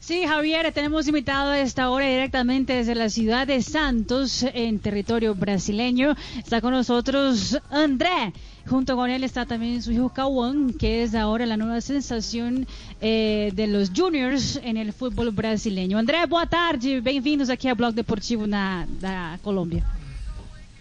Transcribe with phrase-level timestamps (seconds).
[0.00, 5.34] Sí, Javier, tenemos invitado a esta hora directamente desde la ciudad de Santos, en territorio
[5.34, 6.14] brasileño.
[6.38, 8.32] Está con nosotros André.
[8.66, 12.66] Junto con él está también su hijo Cauã, que es ahora la nueva sensación
[13.02, 15.98] eh, de los juniors en el fútbol brasileño.
[15.98, 17.02] André, boa tarde.
[17.02, 19.84] Bem-vindos aqui ao Blog Deportivo na, da Colômbia.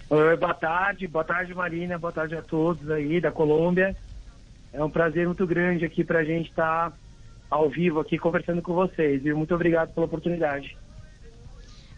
[0.10, 3.96] Oi, boa tarde, boa tarde Marina, boa tarde a todos aí da Colômbia.
[4.72, 6.94] É um prazer muito grande aqui pra gente estar
[7.50, 9.38] ao vivo aqui conversando com vocês, viu?
[9.38, 10.78] Muito obrigado pela oportunidade.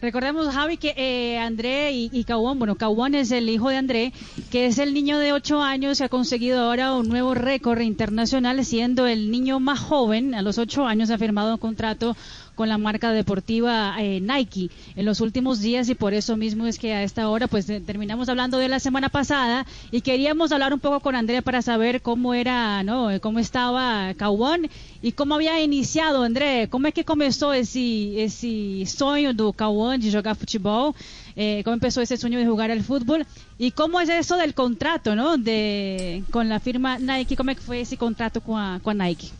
[0.02, 4.12] Recordemos, Javi, que eh, André y, y Cauón, bueno, Cauón es el hijo de André,
[4.50, 8.64] que es el niño de 8 años que ha conseguido ahora un nuevo récord internacional,
[8.64, 12.16] siendo el niño más joven, a los 8 años ha firmado un contrato
[12.54, 16.78] con la marca deportiva eh, Nike en los últimos días y por eso mismo es
[16.78, 20.72] que a esta hora pues eh, terminamos hablando de la semana pasada y queríamos hablar
[20.72, 23.10] un poco con André para saber cómo era, ¿no?
[23.10, 24.68] Eh, cómo estaba Cauón
[25.00, 30.10] y cómo había iniciado, André, como é que começou esse esse sonho do Cauã de
[30.10, 30.94] jogar futebol?
[31.34, 33.26] Eh, ¿Cómo empezó ese sueño de jugar al fútbol?
[33.58, 35.38] ¿Y cómo es eso del contrato, ¿no?
[35.38, 39.30] De, con la firma Nike, ¿cómo fue ese contrato con a, com a Nike?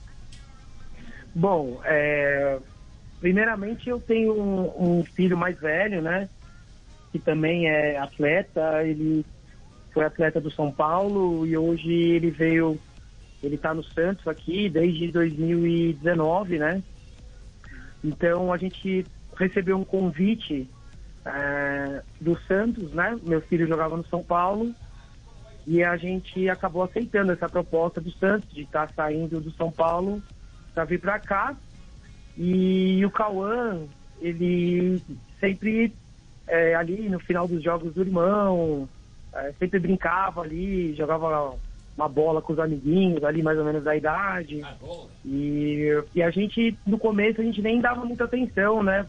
[1.35, 2.59] Bom, é,
[3.23, 6.29] primeiramente eu tenho um, um filho mais velho, né?
[7.13, 9.25] Que também é atleta, ele
[9.93, 12.77] foi atleta do São Paulo e hoje ele veio,
[13.41, 16.83] ele tá no Santos aqui desde 2019, né?
[18.03, 20.69] Então a gente recebeu um convite
[21.25, 23.17] é, do Santos, né?
[23.23, 24.75] Meu filho jogava no São Paulo
[25.65, 30.21] e a gente acabou aceitando essa proposta do Santos de estar saindo do São Paulo
[30.75, 31.57] para vir para cá.
[32.37, 33.83] E o Cauã,
[34.21, 35.03] ele
[35.39, 35.93] sempre
[36.47, 38.89] é, ali no final dos jogos do irmão,
[39.35, 41.55] é, sempre brincava ali, jogava
[41.97, 44.63] uma bola com os amiguinhos ali mais ou menos da idade.
[45.25, 49.07] E, e a gente, no começo, a gente nem dava muita atenção, né?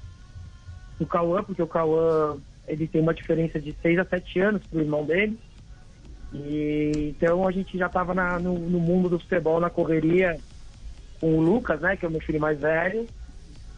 [1.00, 4.82] O Cauã, porque o Cauã ele tem uma diferença de 6 a 7 anos pro
[4.82, 5.38] irmão dele.
[6.34, 10.40] E então a gente já estava no, no mundo do futebol, na correria,
[11.24, 13.08] com o Lucas, né, que é o meu filho mais velho.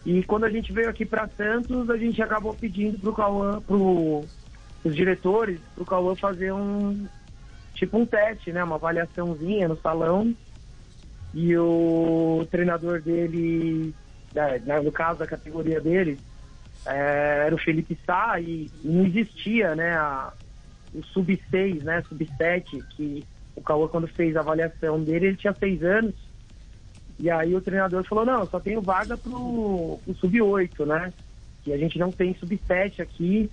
[0.04, 4.26] E quando a gente veio aqui para Santos, a gente acabou pedindo pro Cauã, pro
[4.84, 7.08] os diretores, pro Cauã fazer um
[7.76, 10.34] tipo um teste, né, uma avaliaçãozinha no salão.
[11.36, 13.94] E o treinador dele,
[14.34, 16.18] né, no caso da categoria dele,
[16.84, 20.34] é, era o Felipe Sá e não existia, né, a,
[20.96, 23.24] o sub-6, né, sub-7, que
[23.56, 26.25] o Cauã quando fez a avaliação dele, ele tinha seis anos.
[27.20, 31.14] E aí o treinador falou, não, só tenho vaga pro, pro sub-8, né?
[31.64, 33.50] Que a gente não tem sub-7 aqui.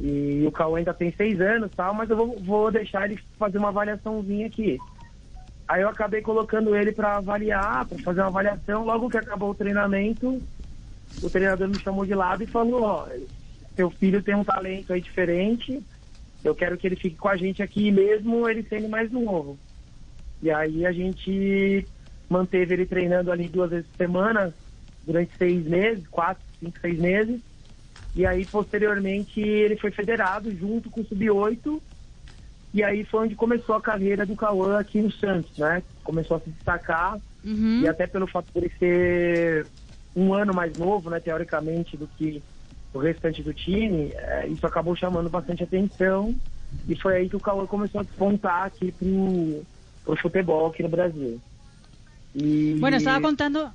[0.00, 3.58] E o Cauã ainda tem seis anos tal, mas eu vou, vou deixar ele fazer
[3.58, 4.78] uma avaliaçãozinha aqui.
[5.68, 8.84] Aí eu acabei colocando ele para avaliar, para fazer uma avaliação.
[8.84, 10.42] Logo que acabou o treinamento,
[11.22, 13.08] o treinador me chamou de lado e falou, ó,
[13.76, 15.82] seu filho tem um talento aí diferente,
[16.42, 19.58] eu quero que ele fique com a gente aqui mesmo ele sendo mais novo.
[20.42, 21.86] E aí a gente
[22.30, 24.54] manteve ele treinando ali duas vezes por semana
[25.04, 27.40] durante seis meses, quatro, cinco, seis meses.
[28.14, 31.80] E aí, posteriormente, ele foi federado junto com o Sub-8.
[32.72, 35.82] E aí foi onde começou a carreira do Cauã aqui no Santos, né?
[36.04, 37.18] Começou a se destacar.
[37.44, 37.80] Uhum.
[37.82, 39.66] E até pelo fato de ele ser
[40.14, 42.42] um ano mais novo, né, teoricamente, do que
[42.92, 46.34] o restante do time, é, isso acabou chamando bastante atenção.
[46.88, 49.62] E foi aí que o Cauã começou a despontar aqui pro,
[50.04, 51.40] pro futebol aqui no Brasil.
[52.34, 52.76] E...
[52.78, 53.72] Bueno, estaba contando,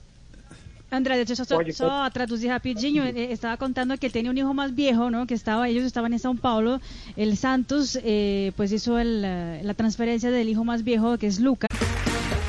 [0.92, 4.54] André, de hecho, só, só traduzir rapidinho, eh, estaba contando que él tenía un hijo
[4.54, 5.28] más viejo, ¿no?
[5.28, 6.80] Que estaba, ellos estaban en Sao Paulo,
[7.16, 11.40] el Santos, eh, pues hizo el, eh, la transferencia del hijo más viejo, que es
[11.40, 11.70] Lucas.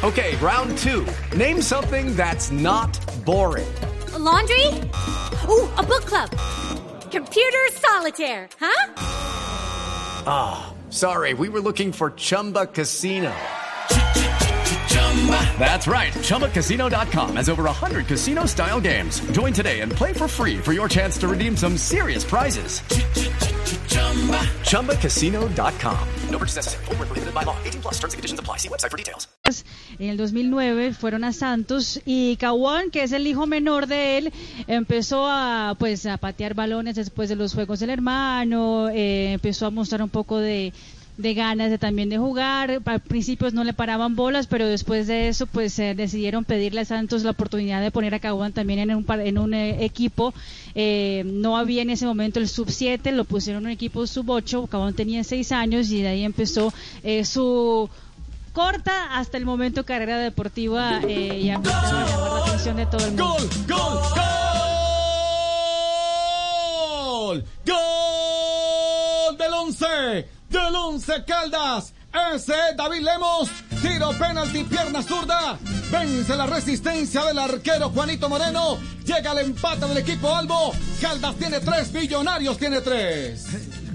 [0.02, 1.04] Okay, round two.
[1.36, 3.66] Name something that's not boring.
[4.14, 4.66] A laundry?
[5.48, 6.30] Ooh, a book club.
[7.10, 8.92] Computer solitaire, huh?
[10.90, 13.32] Sorry, we were looking for Chumba Casino.
[15.58, 16.12] That's right.
[16.12, 19.20] ChumbaCasino.com has over 100 casino style games.
[19.32, 22.80] Join today and play for free for your chance to redeem some serious prizes.
[24.62, 26.08] ChumbaCasino.com.
[26.30, 26.84] No purchase necessary.
[26.84, 27.56] Void where prohibited by law.
[27.64, 28.58] 18 plus terms and conditions apply.
[28.58, 29.26] See website for details.
[29.98, 34.32] En el 2009 fueron a Santos y Caguán, que es el hijo menor de él,
[34.66, 39.70] empezó a pues a patear balones después de los juegos del hermano, eh, empezó a
[39.70, 40.72] mostrar un poco de,
[41.18, 42.82] de ganas de también de jugar.
[42.84, 46.84] Al principio no le paraban bolas, pero después de eso pues eh, decidieron pedirle a
[46.84, 50.34] Santos la oportunidad de poner a Caguán también en un, en un eh, equipo.
[50.74, 54.30] Eh, no había en ese momento el sub 7, lo pusieron en un equipo sub
[54.30, 54.66] 8.
[54.66, 56.72] Caguán tenía 6 años y de ahí empezó
[57.02, 57.88] eh, su
[58.52, 63.36] corta hasta el momento carrera deportiva y a la atención de todo el mundo.
[63.36, 63.48] ¡Gol!
[63.68, 64.00] ¡Gol!
[67.66, 67.66] ¡Gol!
[67.66, 70.36] ¡Gol del 11!
[70.56, 71.92] ¡Del 11 Caldas!
[72.34, 73.50] Ese es David Lemos.
[73.82, 75.58] Tiro penalti, pierna zurda.
[75.90, 78.78] Vence la resistencia del arquero Juanito Moreno.
[79.04, 80.72] Llega el empate del equipo Albo.
[80.98, 83.44] Caldas tiene tres, Millonarios tiene tres.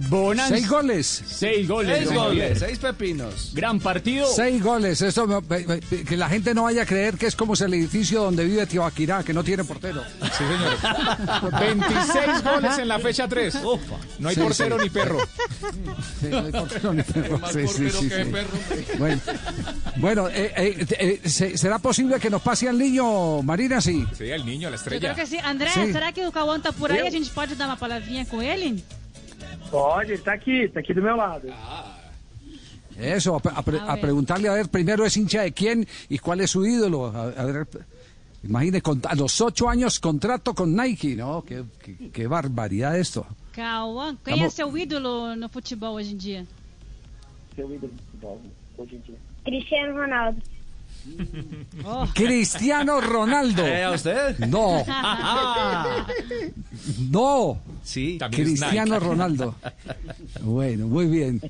[0.10, 0.50] Bonas.
[0.50, 1.24] Seis goles.
[1.28, 1.98] Seis goles.
[1.98, 3.52] Seis goles, seis pepinos.
[3.54, 4.26] Gran partido.
[4.28, 5.02] Seis goles.
[5.02, 8.44] Eso me- que la gente no vaya a creer que es como el edificio donde
[8.46, 10.04] vive Tibaquirá, que no tiene portero.
[10.22, 11.60] Sí, señor.
[11.60, 13.58] 26 goles en la fecha 3.
[14.20, 14.84] No hay Sí, portero sí.
[14.84, 15.20] ni perro.
[16.20, 17.42] Sí, no hay portero ni perro.
[17.52, 18.32] Sí, sí, portero sí, que sí.
[18.32, 18.50] perro.
[18.98, 19.22] Bueno,
[19.98, 20.86] bueno eh, eh,
[21.24, 23.82] eh, ¿se- ¿será posible que nos pase al niño, Marina?
[23.82, 24.06] Sí.
[24.18, 25.14] Sí, el niño, la Eu estrella.
[25.14, 25.40] creo que sim.
[25.44, 25.92] André, Sim.
[25.92, 27.06] será que o Cauã tá por aí?
[27.08, 28.84] A gente pode dar uma palavrinha com ele?
[29.72, 31.48] Pode, ele tá aqui, tá aqui do meu lado.
[32.98, 34.02] Eso, a, pre- a A a ver.
[34.02, 37.06] preguntarle a ver primero es hincha de quién y cuál es su ídolo.
[37.08, 37.68] A, a ver,
[38.44, 41.42] imagine, con- a los ocho años contrato con Nike, ¿no?
[41.44, 43.26] Qué, qué- qué barbaridad esto.
[43.54, 46.46] Cauã, quem Tá é seu ídolo no futebol hoje em dia?
[47.56, 48.42] Seu ídolo de futebol,
[48.78, 49.16] hoje em dia.
[49.46, 50.42] Cristiano Ronaldo.
[52.14, 53.66] Cristiano Ronaldo.
[53.66, 54.38] ¿Eh, a usted?
[54.40, 54.84] No,
[57.10, 57.60] no.
[57.84, 58.18] Sí.
[58.32, 59.06] Cristiano Nike.
[59.06, 59.56] Ronaldo.
[60.42, 61.42] Bueno, muy bien.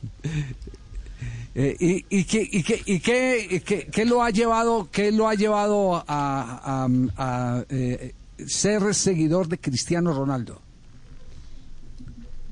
[1.53, 5.11] Eh, y, y, qué, y, qué, y qué, y qué- qué lo ha llevado, qué
[5.11, 8.13] lo ha llevado a, a- a, eh,
[8.47, 10.61] ser seguidor de Cristiano Ronaldo?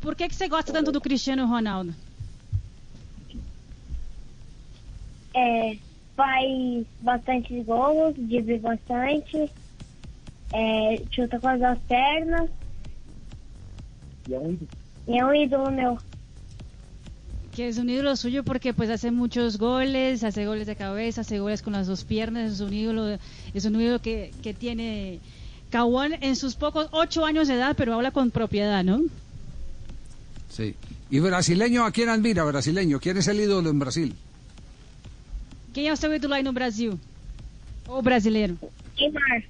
[0.01, 1.93] Por que, que você gosta tanto do Cristiano Ronaldo?
[5.33, 5.77] É,
[6.19, 9.49] faz bastante gols, dribla bastante,
[10.51, 12.49] é, chuta com as duas pernas
[14.27, 14.67] E é um ídolo.
[15.07, 15.97] e é um ídolo meu.
[17.53, 21.39] Que es un ídolo suyo porque pues hace muchos goles, hace goles de cabeza, hace
[21.39, 23.17] goles con las dos piernas, es un ídolo,
[23.53, 25.19] es un ídolo que, que tiene
[25.71, 29.01] Caguán en sus pocos ocho años de edad, pero habla con propiedad, ¿no?
[30.49, 30.75] Sí.
[31.09, 32.99] ¿Y brasileño a quién admira, brasileño?
[32.99, 34.13] ¿Quién es el ídolo en Brasil?
[35.79, 36.99] Quem é o seu ídolo aí no Brasil?
[37.87, 38.57] O brasileiro?
[38.99, 39.43] Neymar.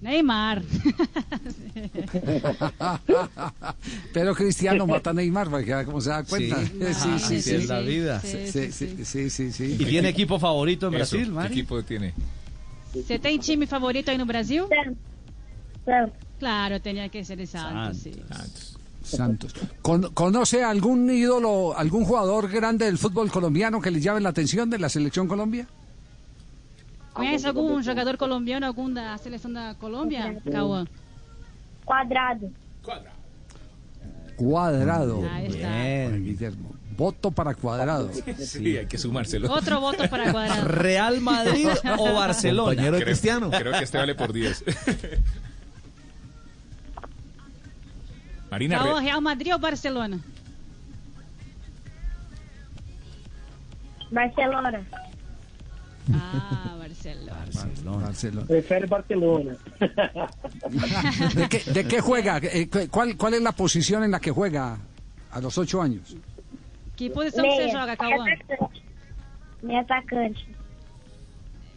[0.00, 0.62] Neymar.
[4.12, 6.64] Pero Cristiano mata a Neymar, para que vea cómo se da cuenta.
[6.64, 6.70] Sí.
[6.78, 7.54] Sí, Ah, sí, sí.
[7.56, 8.20] es la vida.
[8.20, 8.52] Sí,
[9.04, 9.76] Sí, sí, sí.
[9.80, 11.52] ¿Y tiene equipo favorito en Brasil, ¿qué Mari?
[11.54, 12.14] equipo tiene?
[12.94, 14.66] Você tem time favorito aí no Brasil?
[15.84, 16.14] Santos.
[16.38, 18.12] Claro, tenía que ser Santos, sí.
[18.28, 18.73] Santos.
[19.04, 19.54] Santos.
[19.82, 24.68] Con- ¿Conoce algún ídolo, algún jugador grande del fútbol colombiano que le llame la atención
[24.70, 25.66] de la selección Colombia?
[27.12, 30.84] Conhece algum jogador colombiano, algum da seleção da Colômbia, Cauã?
[31.84, 32.50] Quadrado.
[34.36, 35.22] Cuadrado.
[35.30, 35.68] Ahí está.
[35.68, 36.74] Bien, Guillermo.
[36.96, 38.10] Voto para cuadrado.
[38.38, 39.52] Sí, hay que sumárselo.
[39.52, 40.64] Otro voto para Cuadrado.
[40.68, 41.68] ¿Real Madrid
[41.98, 42.70] o Barcelona?
[42.70, 43.50] Compañero de Creo- Cristiano.
[43.50, 44.64] Creo que este vale por 10.
[48.54, 50.18] Marina, Real Madrid ou Barcelona?
[54.10, 54.80] Barcelona.
[56.12, 57.32] Ah, Barcelona.
[58.06, 58.46] Barcelona.
[58.46, 59.56] Prefere Barcelona.
[61.34, 62.38] ¿De qué, de qué juega?
[62.42, 64.78] Eh, cu- ¿Cuál, ¿Cuál es la posición en la que juega
[65.32, 66.14] a los ocho años?
[66.96, 68.24] Que posição que você joga, Cauã?
[68.24, 68.82] Atacante.
[69.80, 70.46] Atacante.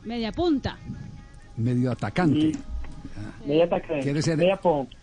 [0.05, 0.77] Media punta.
[1.57, 2.51] Medio atacante.
[3.46, 4.03] Meia atacante.
[4.03, 4.96] Quer ser- Meia ponta.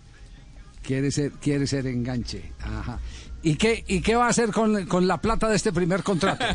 [0.84, 2.52] Quiere ser, quiere ser enganche.
[2.60, 2.98] Ajá.
[3.42, 6.44] ¿Y qué, ¿Y qué va a hacer con, con la plata de este primer contrato?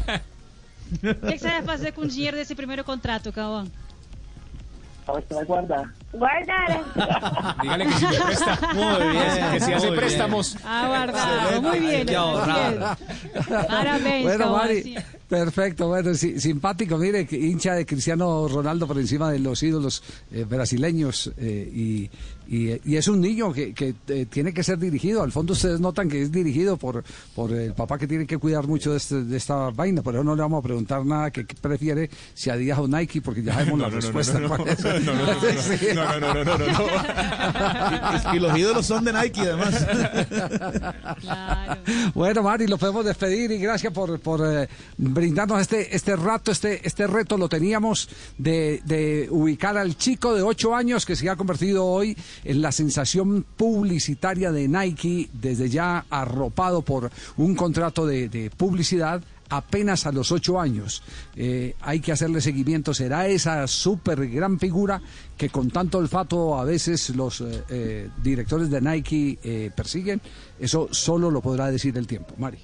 [0.92, 3.32] O que, que você vai fazer com o dinheiro desse primeiro contrato,
[5.06, 5.94] você vai guardar.
[7.62, 8.60] Dígale que si me presta.
[8.74, 10.58] Muy bien, Que si hace préstamos.
[10.64, 11.62] Ah, guardado.
[11.62, 12.08] Muy bien.
[13.68, 14.52] Parabéns, Bueno.
[14.52, 14.96] Mari, sí.
[15.30, 20.44] Perfecto, bueno, sí, simpático, mire, hincha de Cristiano Ronaldo por encima de los ídolos eh,
[20.44, 22.10] brasileños eh, y,
[22.48, 25.22] y, y es un niño que, que, eh, tiene que ser dirigido.
[25.22, 27.04] Al fondo ustedes notan que es dirigido por,
[27.36, 30.36] por el papá que tiene que cuidar mucho de, este- de esta vaina, pero no
[30.36, 33.80] le vamos a preguntar nada que, que prefiere si Adidas o Nike, porque ya sabemos
[33.82, 34.40] la respuesta.
[34.40, 35.88] Sí.
[35.94, 38.36] No, no, no, no, no, no.
[38.36, 39.86] Y, los ídolos son de Nike, además.
[42.14, 44.68] Bueno, Mari, lo podemos despedir y gracias por, por eh,
[45.20, 50.76] brindarnos este, este rato, este, este reto lo teníamos de, ubicar al chico de 8
[50.76, 56.82] años que se ha convertido hoy en la sensación publicitaria de Nike, desde ya arropado
[56.82, 61.04] por un contrato de, de publicidad apenas a los ocho años.
[61.36, 62.94] Eh, hay que hacerle seguimiento.
[62.94, 65.02] Será esa súper gran figura
[65.38, 70.22] que con tanto olfato a veces los eh, eh, directores de Nike eh, persiguen.
[70.60, 72.36] Eso solo lo podrá decir el tiempo.
[72.38, 72.60] Mari.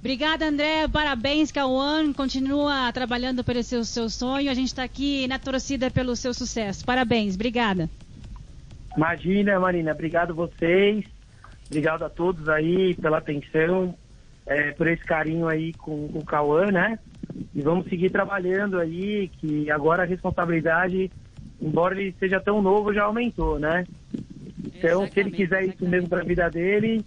[0.00, 0.88] Obrigada, André.
[0.88, 2.12] Parabéns, Cauã.
[2.12, 4.50] Continua trabalhando pelo seu, seu sonho.
[4.50, 6.84] A gente está aqui na torcida pelo seu sucesso.
[6.84, 7.34] Parabéns.
[7.34, 7.88] Obrigada.
[8.96, 11.04] Imagina, Marina, obrigado vocês,
[11.66, 13.94] obrigado a todos aí pela atenção,
[14.44, 16.98] é, por esse carinho aí com, com o Cauã, né?
[17.54, 21.10] E vamos seguir trabalhando aí, que agora a responsabilidade,
[21.62, 23.86] embora ele seja tão novo, já aumentou, né?
[24.64, 27.04] Então, se ele quiser isso mesmo para a vida dele,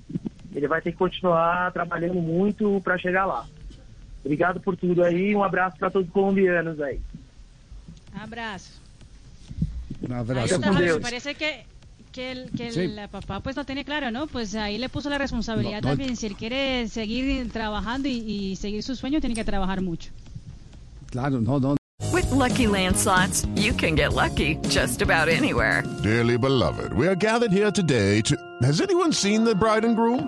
[0.55, 3.45] ele vai ter que continuar trabalhando muito para chegar lá.
[4.23, 6.99] Obrigado por tudo aí, um abraço para todos os colombianos aí.
[8.19, 8.71] Abraço.
[10.01, 10.55] Un Ahí abrazo.
[10.55, 11.65] está, Javi, me parece que,
[12.11, 12.95] que, el, que el Sí.
[13.11, 14.27] papá pues lo tiene claro, ¿no?
[14.27, 15.95] Pues ahí le puso la responsabilidad No, no.
[15.97, 16.15] también.
[16.15, 18.13] Si él quiere seguir trabajando y,
[18.51, 20.11] y seguir su sueño, tiene que trabajar mucho.
[21.11, 21.75] Claro, no, no.
[22.11, 25.83] With Lucky Land slots, you can get lucky just about anywhere.
[26.03, 28.35] Dearly beloved, we are gathered here today to.
[28.61, 30.27] Has anyone seen the bride and groom?